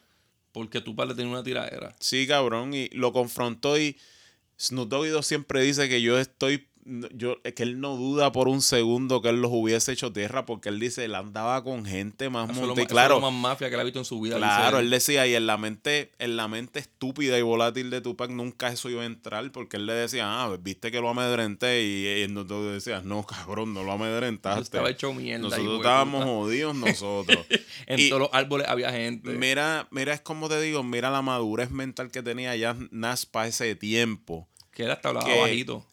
[0.53, 1.97] porque Tupac le tenía una tiradera.
[2.01, 3.97] Sí, cabrón, y lo confrontó y
[4.61, 6.69] Snoop Dogg siempre dice que yo estoy,
[7.13, 10.69] yo, que él no duda por un segundo que él los hubiese hecho tierra porque
[10.69, 12.83] él dice, él andaba con gente más Eso es lo, monte.
[12.83, 14.37] más- eso es Claro, lo más mafia que él ha visto en su vida.
[14.37, 18.31] claro, él decía, y en la mente, en la mente estúpida y volátil de Tupac
[18.31, 22.07] nunca eso iba a entrar porque él le decía, ah, viste que lo amedrenté y,
[22.23, 24.63] y Snoop Dogg decía, no, cabrón, no lo amedrentaste.
[24.63, 25.45] estaba hecho mierda.
[25.49, 27.39] Nosotros estábamos jodidos nosotros.
[27.87, 29.31] En y- todos los árboles había gente.
[29.33, 33.49] Mira, mira, es como te digo, mira la madurez mental que tenía ya Nas para
[33.49, 34.49] ese tiempo.
[34.73, 35.87] que él hasta hablaba que- bajito.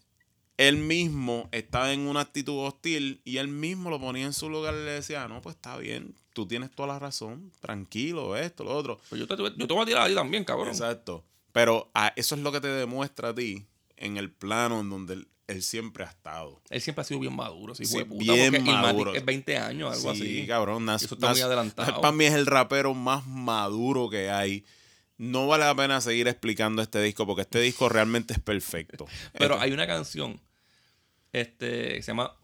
[0.61, 4.75] Él mismo estaba en una actitud hostil y él mismo lo ponía en su lugar
[4.75, 8.75] y le decía, no, pues está bien, tú tienes toda la razón, tranquilo, esto, lo
[8.75, 8.99] otro.
[9.09, 10.67] Pues yo te, yo te voy a tirar a ti también, cabrón.
[10.69, 11.23] Exacto.
[11.51, 13.65] Pero ah, eso es lo que te demuestra a ti
[13.97, 16.61] en el plano en donde él, él siempre ha estado.
[16.69, 18.33] Él siempre ha sido bien maduro, Sí, de puta.
[18.33, 19.15] bien maduro.
[19.15, 20.47] es 20 años, algo sí, así.
[20.47, 22.01] cabrón, Nas, Eso está muy adelantado.
[22.01, 24.63] para mí es el rapero más maduro que hay.
[25.17, 29.07] No vale la pena seguir explicando este disco porque este disco realmente es perfecto.
[29.33, 30.39] Pero Este- hay una canción
[31.33, 32.35] este, que se llama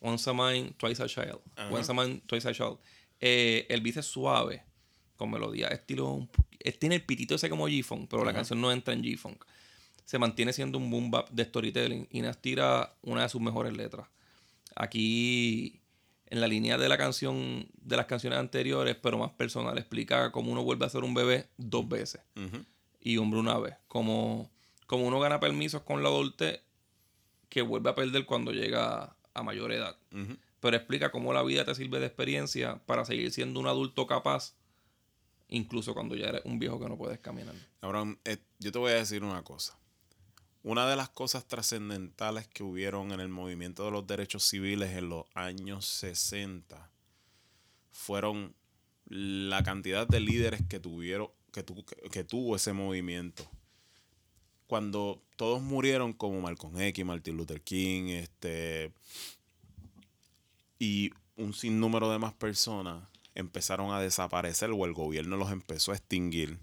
[0.00, 1.40] Once a Man, Twice a Child.
[1.56, 1.70] Ajá.
[1.72, 2.78] Once a Man, Twice a Child.
[3.20, 4.64] Eh, el beat es suave,
[5.16, 6.28] con melodía, estilo.
[6.78, 9.44] tiene el pitito ese como G-Funk, pero la canción no entra en G-Funk.
[10.04, 13.76] Se mantiene siendo un boom bap de storytelling y Nas tira una de sus mejores
[13.76, 14.08] letras.
[14.74, 15.80] Aquí,
[16.26, 20.50] en la línea de la canción, de las canciones anteriores, pero más personal, explica cómo
[20.50, 22.22] uno vuelve a ser un bebé dos veces
[23.00, 23.76] y hombre una vez.
[23.86, 24.50] Como,
[24.86, 26.60] como uno gana permisos con la adultez
[27.52, 29.94] que vuelve a perder cuando llega a mayor edad.
[30.60, 34.54] Pero explica cómo la vida te sirve de experiencia para seguir siendo un adulto capaz,
[35.48, 37.54] incluso cuando ya eres un viejo que no puedes caminar.
[37.82, 39.76] Cabrón, eh, yo te voy a decir una cosa.
[40.62, 45.10] una de las cosas trascendentales que hubieron en el movimiento de los derechos civiles en
[45.10, 46.90] los años 60
[47.90, 48.54] fueron
[49.04, 51.66] la cantidad de líderes que tuvieron que,
[52.10, 53.46] que tuvo ese movimiento
[54.66, 58.92] cuando todos murieron como Malcolm X, Martin Luther King, este
[60.78, 63.02] y un sinnúmero de más personas
[63.34, 66.60] empezaron a desaparecer o el gobierno los empezó a extinguir.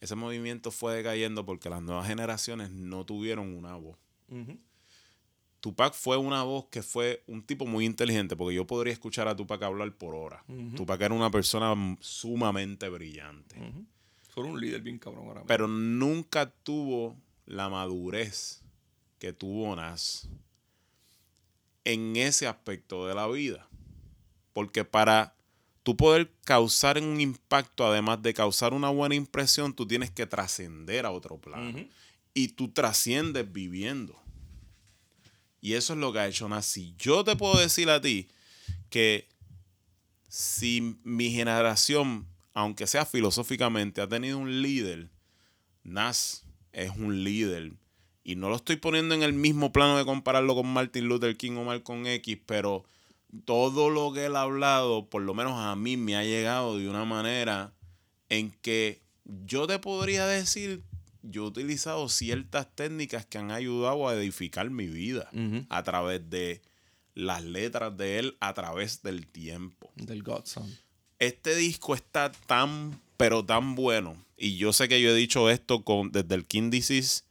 [0.00, 3.98] Ese movimiento fue decayendo porque las nuevas generaciones no tuvieron una voz.
[5.60, 9.36] Tupac fue una voz que fue un tipo muy inteligente, porque yo podría escuchar a
[9.36, 10.42] Tupac hablar por horas.
[10.74, 13.56] Tupac era una persona sumamente brillante.
[14.30, 15.44] Fue un líder bien cabrón ahora.
[15.46, 17.14] Pero nunca tuvo
[17.46, 18.62] la madurez
[19.18, 20.28] que tuvo Nas
[21.84, 23.68] en ese aspecto de la vida.
[24.52, 25.36] Porque para
[25.82, 31.04] tú poder causar un impacto, además de causar una buena impresión, tú tienes que trascender
[31.04, 31.86] a otro plano.
[32.32, 34.20] Y tú trasciendes viviendo.
[35.60, 36.66] Y eso es lo que ha hecho Nas.
[36.66, 38.28] Si yo te puedo decir a ti
[38.90, 39.28] que
[40.28, 45.10] si mi generación aunque sea filosóficamente, ha tenido un líder,
[45.82, 46.43] Nas
[46.74, 47.72] es un líder.
[48.22, 51.52] Y no lo estoy poniendo en el mismo plano de compararlo con Martin Luther King
[51.52, 52.84] o Malcolm X, pero
[53.44, 56.88] todo lo que él ha hablado, por lo menos a mí, me ha llegado de
[56.88, 57.72] una manera
[58.28, 60.82] en que yo te podría decir,
[61.22, 65.30] yo he utilizado ciertas técnicas que han ayudado a edificar mi vida
[65.68, 66.62] a través de
[67.14, 69.90] las letras de él, a través del tiempo.
[69.96, 70.70] Del Godson
[71.18, 74.16] este disco está tan, pero tan bueno.
[74.44, 77.22] Y yo sé que yo he dicho esto con, desde el King Disease,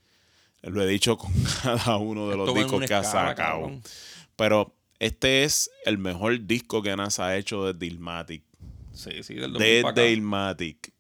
[0.64, 3.72] lo he dicho con cada uno de los discos que ha sacado.
[4.36, 8.44] Pero este es el mejor disco que Nas ha hecho desde Ilmatic.
[8.94, 10.92] Sí, sí, del Desde Ilmatic.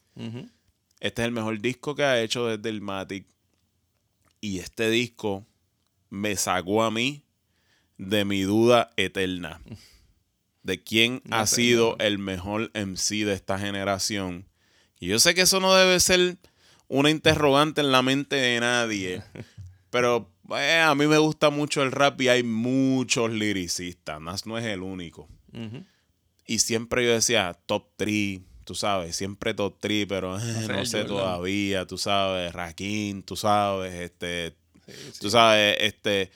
[0.99, 3.25] Este es el mejor disco que ha hecho desde Ilmatic.
[4.39, 5.47] Y este disco
[6.11, 7.23] me sacó a mí
[7.97, 9.61] de mi duda eterna
[10.61, 14.45] de quién ha sido el mejor MC de esta generación.
[15.03, 16.37] Y yo sé que eso no debe ser
[16.87, 19.21] una interrogante en la mente de nadie,
[19.89, 24.57] pero eh, a mí me gusta mucho el rap y hay muchos liricistas, Nas no
[24.57, 25.27] es el único.
[26.47, 31.85] Y siempre yo decía top 3, tú sabes, siempre top 3, pero no, sé todavía,
[31.85, 34.55] tú sabes, Rakim, tú sabes, este,
[35.19, 36.31] tú sabes, este,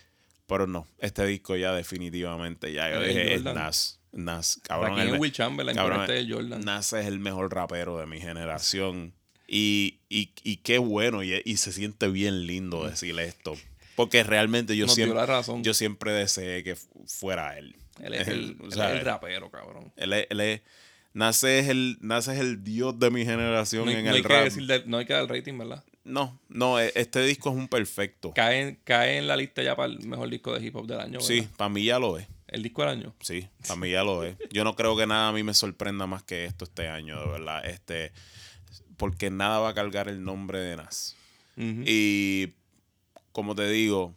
[0.46, 4.02] pero no, este disco ya definitivamente ya yo dije es Nas.
[4.18, 5.00] Nas, cabrón.
[5.00, 6.62] el, Will Chamberlain, este Jordan.
[6.62, 9.14] Nas es el mejor rapero de mi generación.
[9.48, 13.56] Y, y, y qué bueno, y, y, se siente bien lindo decirle esto.
[13.96, 15.22] Porque realmente yo, siempre,
[15.62, 16.76] yo siempre deseé que
[17.06, 17.76] fuera él.
[18.02, 19.94] Él es el, el rapero, cabrón.
[19.96, 20.62] Él es, él es,
[21.14, 24.52] Nace es el, Nace es el dios de mi generación en el rap.
[24.86, 25.84] no hay que dar el rating, ¿verdad?
[26.04, 28.34] No, no, e, este disco es un perfecto.
[28.34, 31.20] Cae, cae en la lista ya para el mejor disco de hip hop del año.
[31.20, 32.28] Sí, para mí ya lo es.
[32.48, 33.14] ¿El disco del año?
[33.20, 34.38] Sí, mí ya lo es.
[34.52, 37.28] Yo no creo que nada a mí me sorprenda más que esto este año, de
[37.28, 37.66] verdad.
[37.66, 38.12] Este,
[38.96, 41.16] porque nada va a cargar el nombre de Nas.
[41.58, 42.54] Y
[43.32, 44.14] como te digo,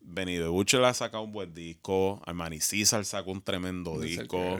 [0.00, 2.22] Benito Buchel ha sacado un buen disco.
[2.26, 4.58] Armani César sacó un tremendo disco.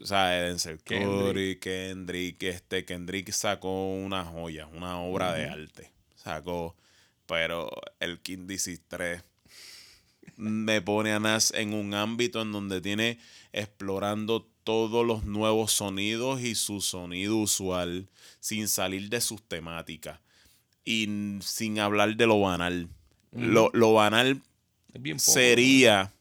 [0.00, 5.90] O sea, Denzel Curry, Kendrick, este, Kendrick sacó una joya, una obra de arte.
[6.14, 6.76] Sacó,
[7.26, 9.22] pero el King DC 3
[10.36, 13.18] me pone a Nas en un ámbito en donde tiene
[13.52, 18.08] explorando todos los nuevos sonidos y su sonido usual
[18.40, 20.20] sin salir de sus temáticas
[20.84, 22.88] y sin hablar de lo banal.
[23.32, 24.40] Lo, banal
[25.16, 26.12] sería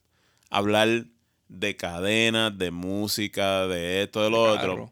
[0.50, 1.06] hablar
[1.48, 4.92] de cadenas, de música, de esto, de lo otro.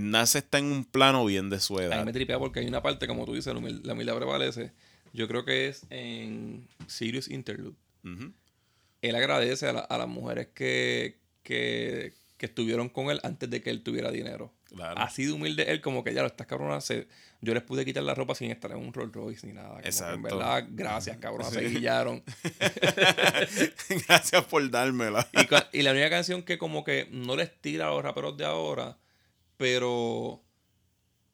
[0.00, 2.04] Nas está en un plano bien de su edad.
[2.04, 4.72] me tripea porque hay una parte, como tú dices, la humildad prevalece.
[5.12, 7.76] Yo creo que es en Serious Interlude.
[9.02, 14.10] Él agradece a, las mujeres que, que, estuvieron con él antes de que él tuviera
[14.10, 14.52] dinero.
[14.80, 16.78] Ha sido humilde él, como que ya lo estás cabrona.
[17.40, 19.78] yo les pude quitar la ropa sin estar en un Rolls Royce ni nada.
[19.84, 20.14] Exacto.
[20.14, 21.52] en verdad, gracias, cabrón.
[21.52, 22.24] Se guillaron.
[24.08, 25.28] gracias por dármela.
[25.72, 28.44] y, y la única canción que, como que no les tira a los raperos de
[28.44, 28.98] ahora,
[29.56, 30.42] pero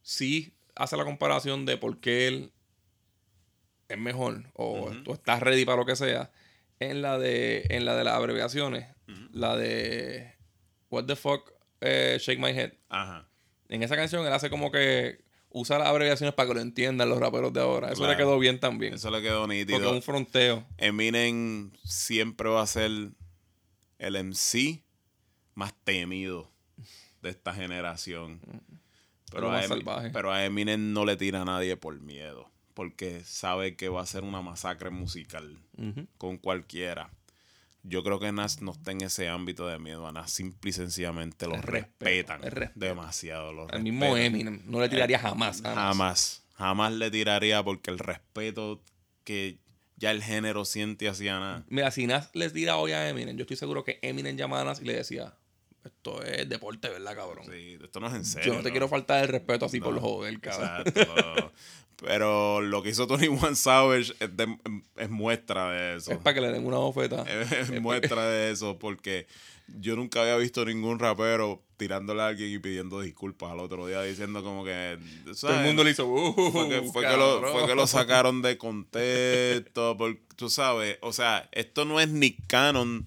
[0.03, 2.53] sí hace la comparación de por qué él
[3.89, 6.31] es mejor o tú estás ready para lo que sea
[6.81, 8.87] en la de, en la de las abreviaciones.
[9.33, 10.35] La de
[10.91, 12.73] What the fuck, eh, Shake My Head.
[12.89, 13.29] Ajá.
[13.69, 17.19] En esa canción él hace como que usa las abreviaciones para que lo entiendan los
[17.19, 17.93] raperos de ahora.
[17.93, 18.95] Eso le quedó bien también.
[18.95, 19.79] Eso le quedó nítido.
[19.79, 20.67] Porque es un fronteo.
[20.77, 22.91] Eminem siempre va a ser
[23.99, 24.83] el MC
[25.55, 26.53] más temido
[27.23, 28.41] de esta generación.
[29.31, 33.75] Pero, a, Eminem, pero a Eminem no le tira a nadie por miedo porque sabe
[33.75, 35.59] que va a ser una masacre musical
[36.17, 37.11] con cualquiera.
[37.83, 40.31] Yo creo que Nas no está en ese ámbito de miedo a Nas.
[40.31, 42.71] Simple y sencillamente lo respetan respeto.
[42.77, 43.53] demasiado.
[43.53, 44.17] Lo El mismo.
[44.17, 45.61] Eminem no le tiraría jamás.
[45.61, 45.77] Jamás.
[45.77, 46.43] Jamás.
[46.55, 48.81] Jamás le tiraría porque el respeto
[49.25, 49.59] que
[49.97, 51.65] ya el género siente hacia Nas.
[51.67, 54.65] Mira, si Nas les tira hoy a Eminem, yo estoy seguro que Eminem llama a
[54.65, 55.35] Nas y le decía,
[55.89, 57.45] esto es deporte, ¿verdad, cabrón?
[57.51, 58.53] Sí, esto no es en serio.
[58.53, 58.73] yo no te ¿no?
[58.73, 60.83] quiero faltar el respeto así por No, joder, cabrón.
[60.87, 61.53] Exacto.
[62.01, 64.57] Pero lo que hizo Tony One Savage es, de-
[64.97, 66.13] es muestra de eso.
[66.13, 67.25] Es para que le den una bofeta.
[67.51, 69.27] Es muestra de eso porque
[69.81, 74.01] yo nunca había visto ningún rapero tirándole a alguien y pidiendo disculpas al otro día
[74.03, 74.99] diciendo como que
[75.41, 78.43] Todo el mundo le hizo, uh, fue que, fue que lo, fue que lo sacaron
[78.43, 83.07] de contexto por- tú sabes o sea esto no es Nick Cannon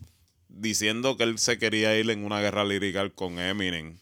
[0.51, 3.97] diciendo que él se quería ir en una guerra lirical con Eminem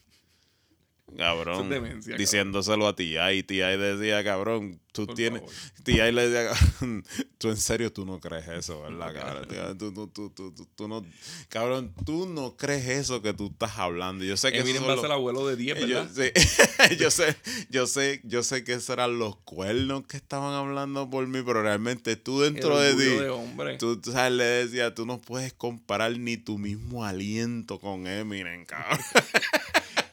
[1.16, 2.18] cabrón demencia, cabrón.
[2.18, 3.38] diciéndoselo a T.I.
[3.38, 3.76] y T.I.
[3.78, 5.42] decía cabrón tú Por tienes.
[5.84, 6.10] T.I.
[6.12, 7.04] le decía cabrón,
[7.38, 11.04] tú en serio tú no crees eso verdad cabrón tú, tú, tú, tú, no
[11.48, 15.04] cabrón tú no crees eso que tú estás hablando yo sé que son ser los-
[15.10, 16.10] abuelo de 10, yo, ¿verdad?
[16.14, 17.36] sí, yo sé,
[17.70, 21.62] yo sé, yo sé que esos eran los cuernos que estaban hablando por mí, pero
[21.62, 23.76] realmente tú dentro El de ti, de hombre.
[23.78, 28.64] tú, tú sabes, le decía, tú no puedes comparar ni tu mismo aliento con Eminem,
[28.64, 28.98] cabrón.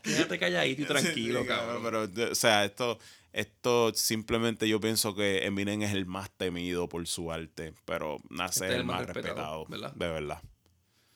[0.08, 1.84] Quédate calladito y tranquilo, Sí, cabrón.
[1.84, 2.98] Pero, o sea, esto,
[3.34, 8.66] esto simplemente yo pienso que Eminem es el más temido por su arte, pero nace
[8.66, 9.94] Este es el más respetado, ¿verdad?
[9.94, 10.42] de verdad.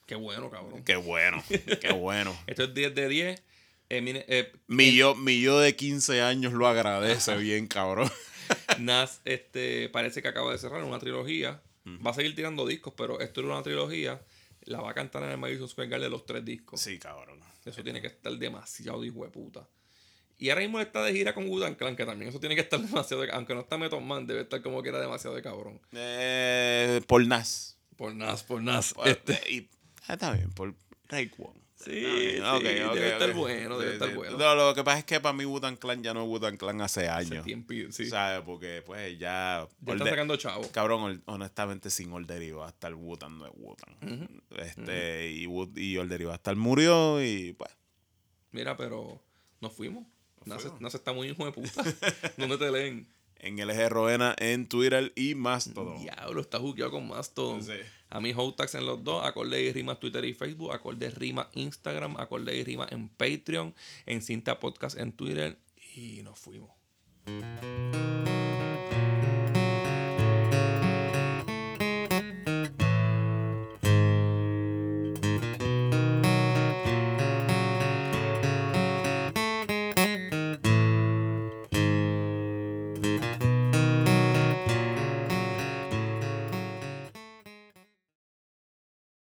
[0.06, 0.84] Qué bueno, cabrón.
[0.84, 1.44] Qué bueno,
[1.80, 2.38] qué bueno.
[2.48, 3.44] Esto es 10 de 10.
[3.90, 8.10] Eminem, eh, Mi yo, mi yo de 15 años lo agradece bien, cabrón.
[8.80, 11.62] Nas este, parece que acaba de cerrar una trilogía.
[12.06, 14.22] Va a seguir tirando discos, pero esto es una trilogía.
[14.66, 16.80] La va a cantar en el Madison Square Garden de los tres discos.
[16.80, 17.41] Sí, cabrón.
[17.66, 19.68] Eso tiene que estar demasiado hijo de puta.
[20.38, 22.80] Y ahora mismo está de gira con Wu-Tang Clan, que también eso tiene que estar
[22.82, 25.80] demasiado de, Aunque no está Method Man, debe estar como que era demasiado de cabrón.
[25.92, 27.78] Eh, por Nas.
[27.96, 28.94] Por Nas, por Nas.
[28.96, 29.70] Por- Este, y,
[30.08, 30.74] ah, está bien, por
[31.10, 31.54] Raekwon.
[31.84, 32.62] Sí, ok,
[32.94, 34.16] debe estar bueno, debe Sí, estar sí.
[34.16, 34.38] bueno.
[34.38, 36.82] No, lo que pasa es que para mí Wu-Tang Clan ya no es Wu-Tang Clan
[36.82, 37.46] hace años.
[38.10, 38.42] ¿Sabes?
[38.46, 39.68] Porque pues ya...
[39.82, 40.70] Ya está sacando chavo.
[40.72, 44.42] Cabrón, honestamente sin Olderi va a estar Wu-Tang no es Wu-Tang.
[44.58, 47.72] Este, y, Wu- y Olderi va a estar murió y pues...
[48.52, 49.22] Mira, pero
[49.62, 50.06] nos fuimos.
[50.46, 50.82] Nas, fuimos.
[50.82, 51.84] Nas está muy hijo de puta.
[52.38, 53.08] ¿Dónde te leen?
[53.44, 55.98] En LG Roena en Twitter y más todo.
[56.00, 57.64] Diablo, está jugueado con Mastodon.
[57.64, 57.74] Sí.
[58.12, 62.18] A mí Hotax en los dos, acorde y rima Twitter y Facebook, acorde rima Instagram,
[62.18, 63.74] acorde y rima en Patreon,
[64.06, 65.58] en Cinta Podcast en Twitter
[65.96, 66.70] y nos fuimos.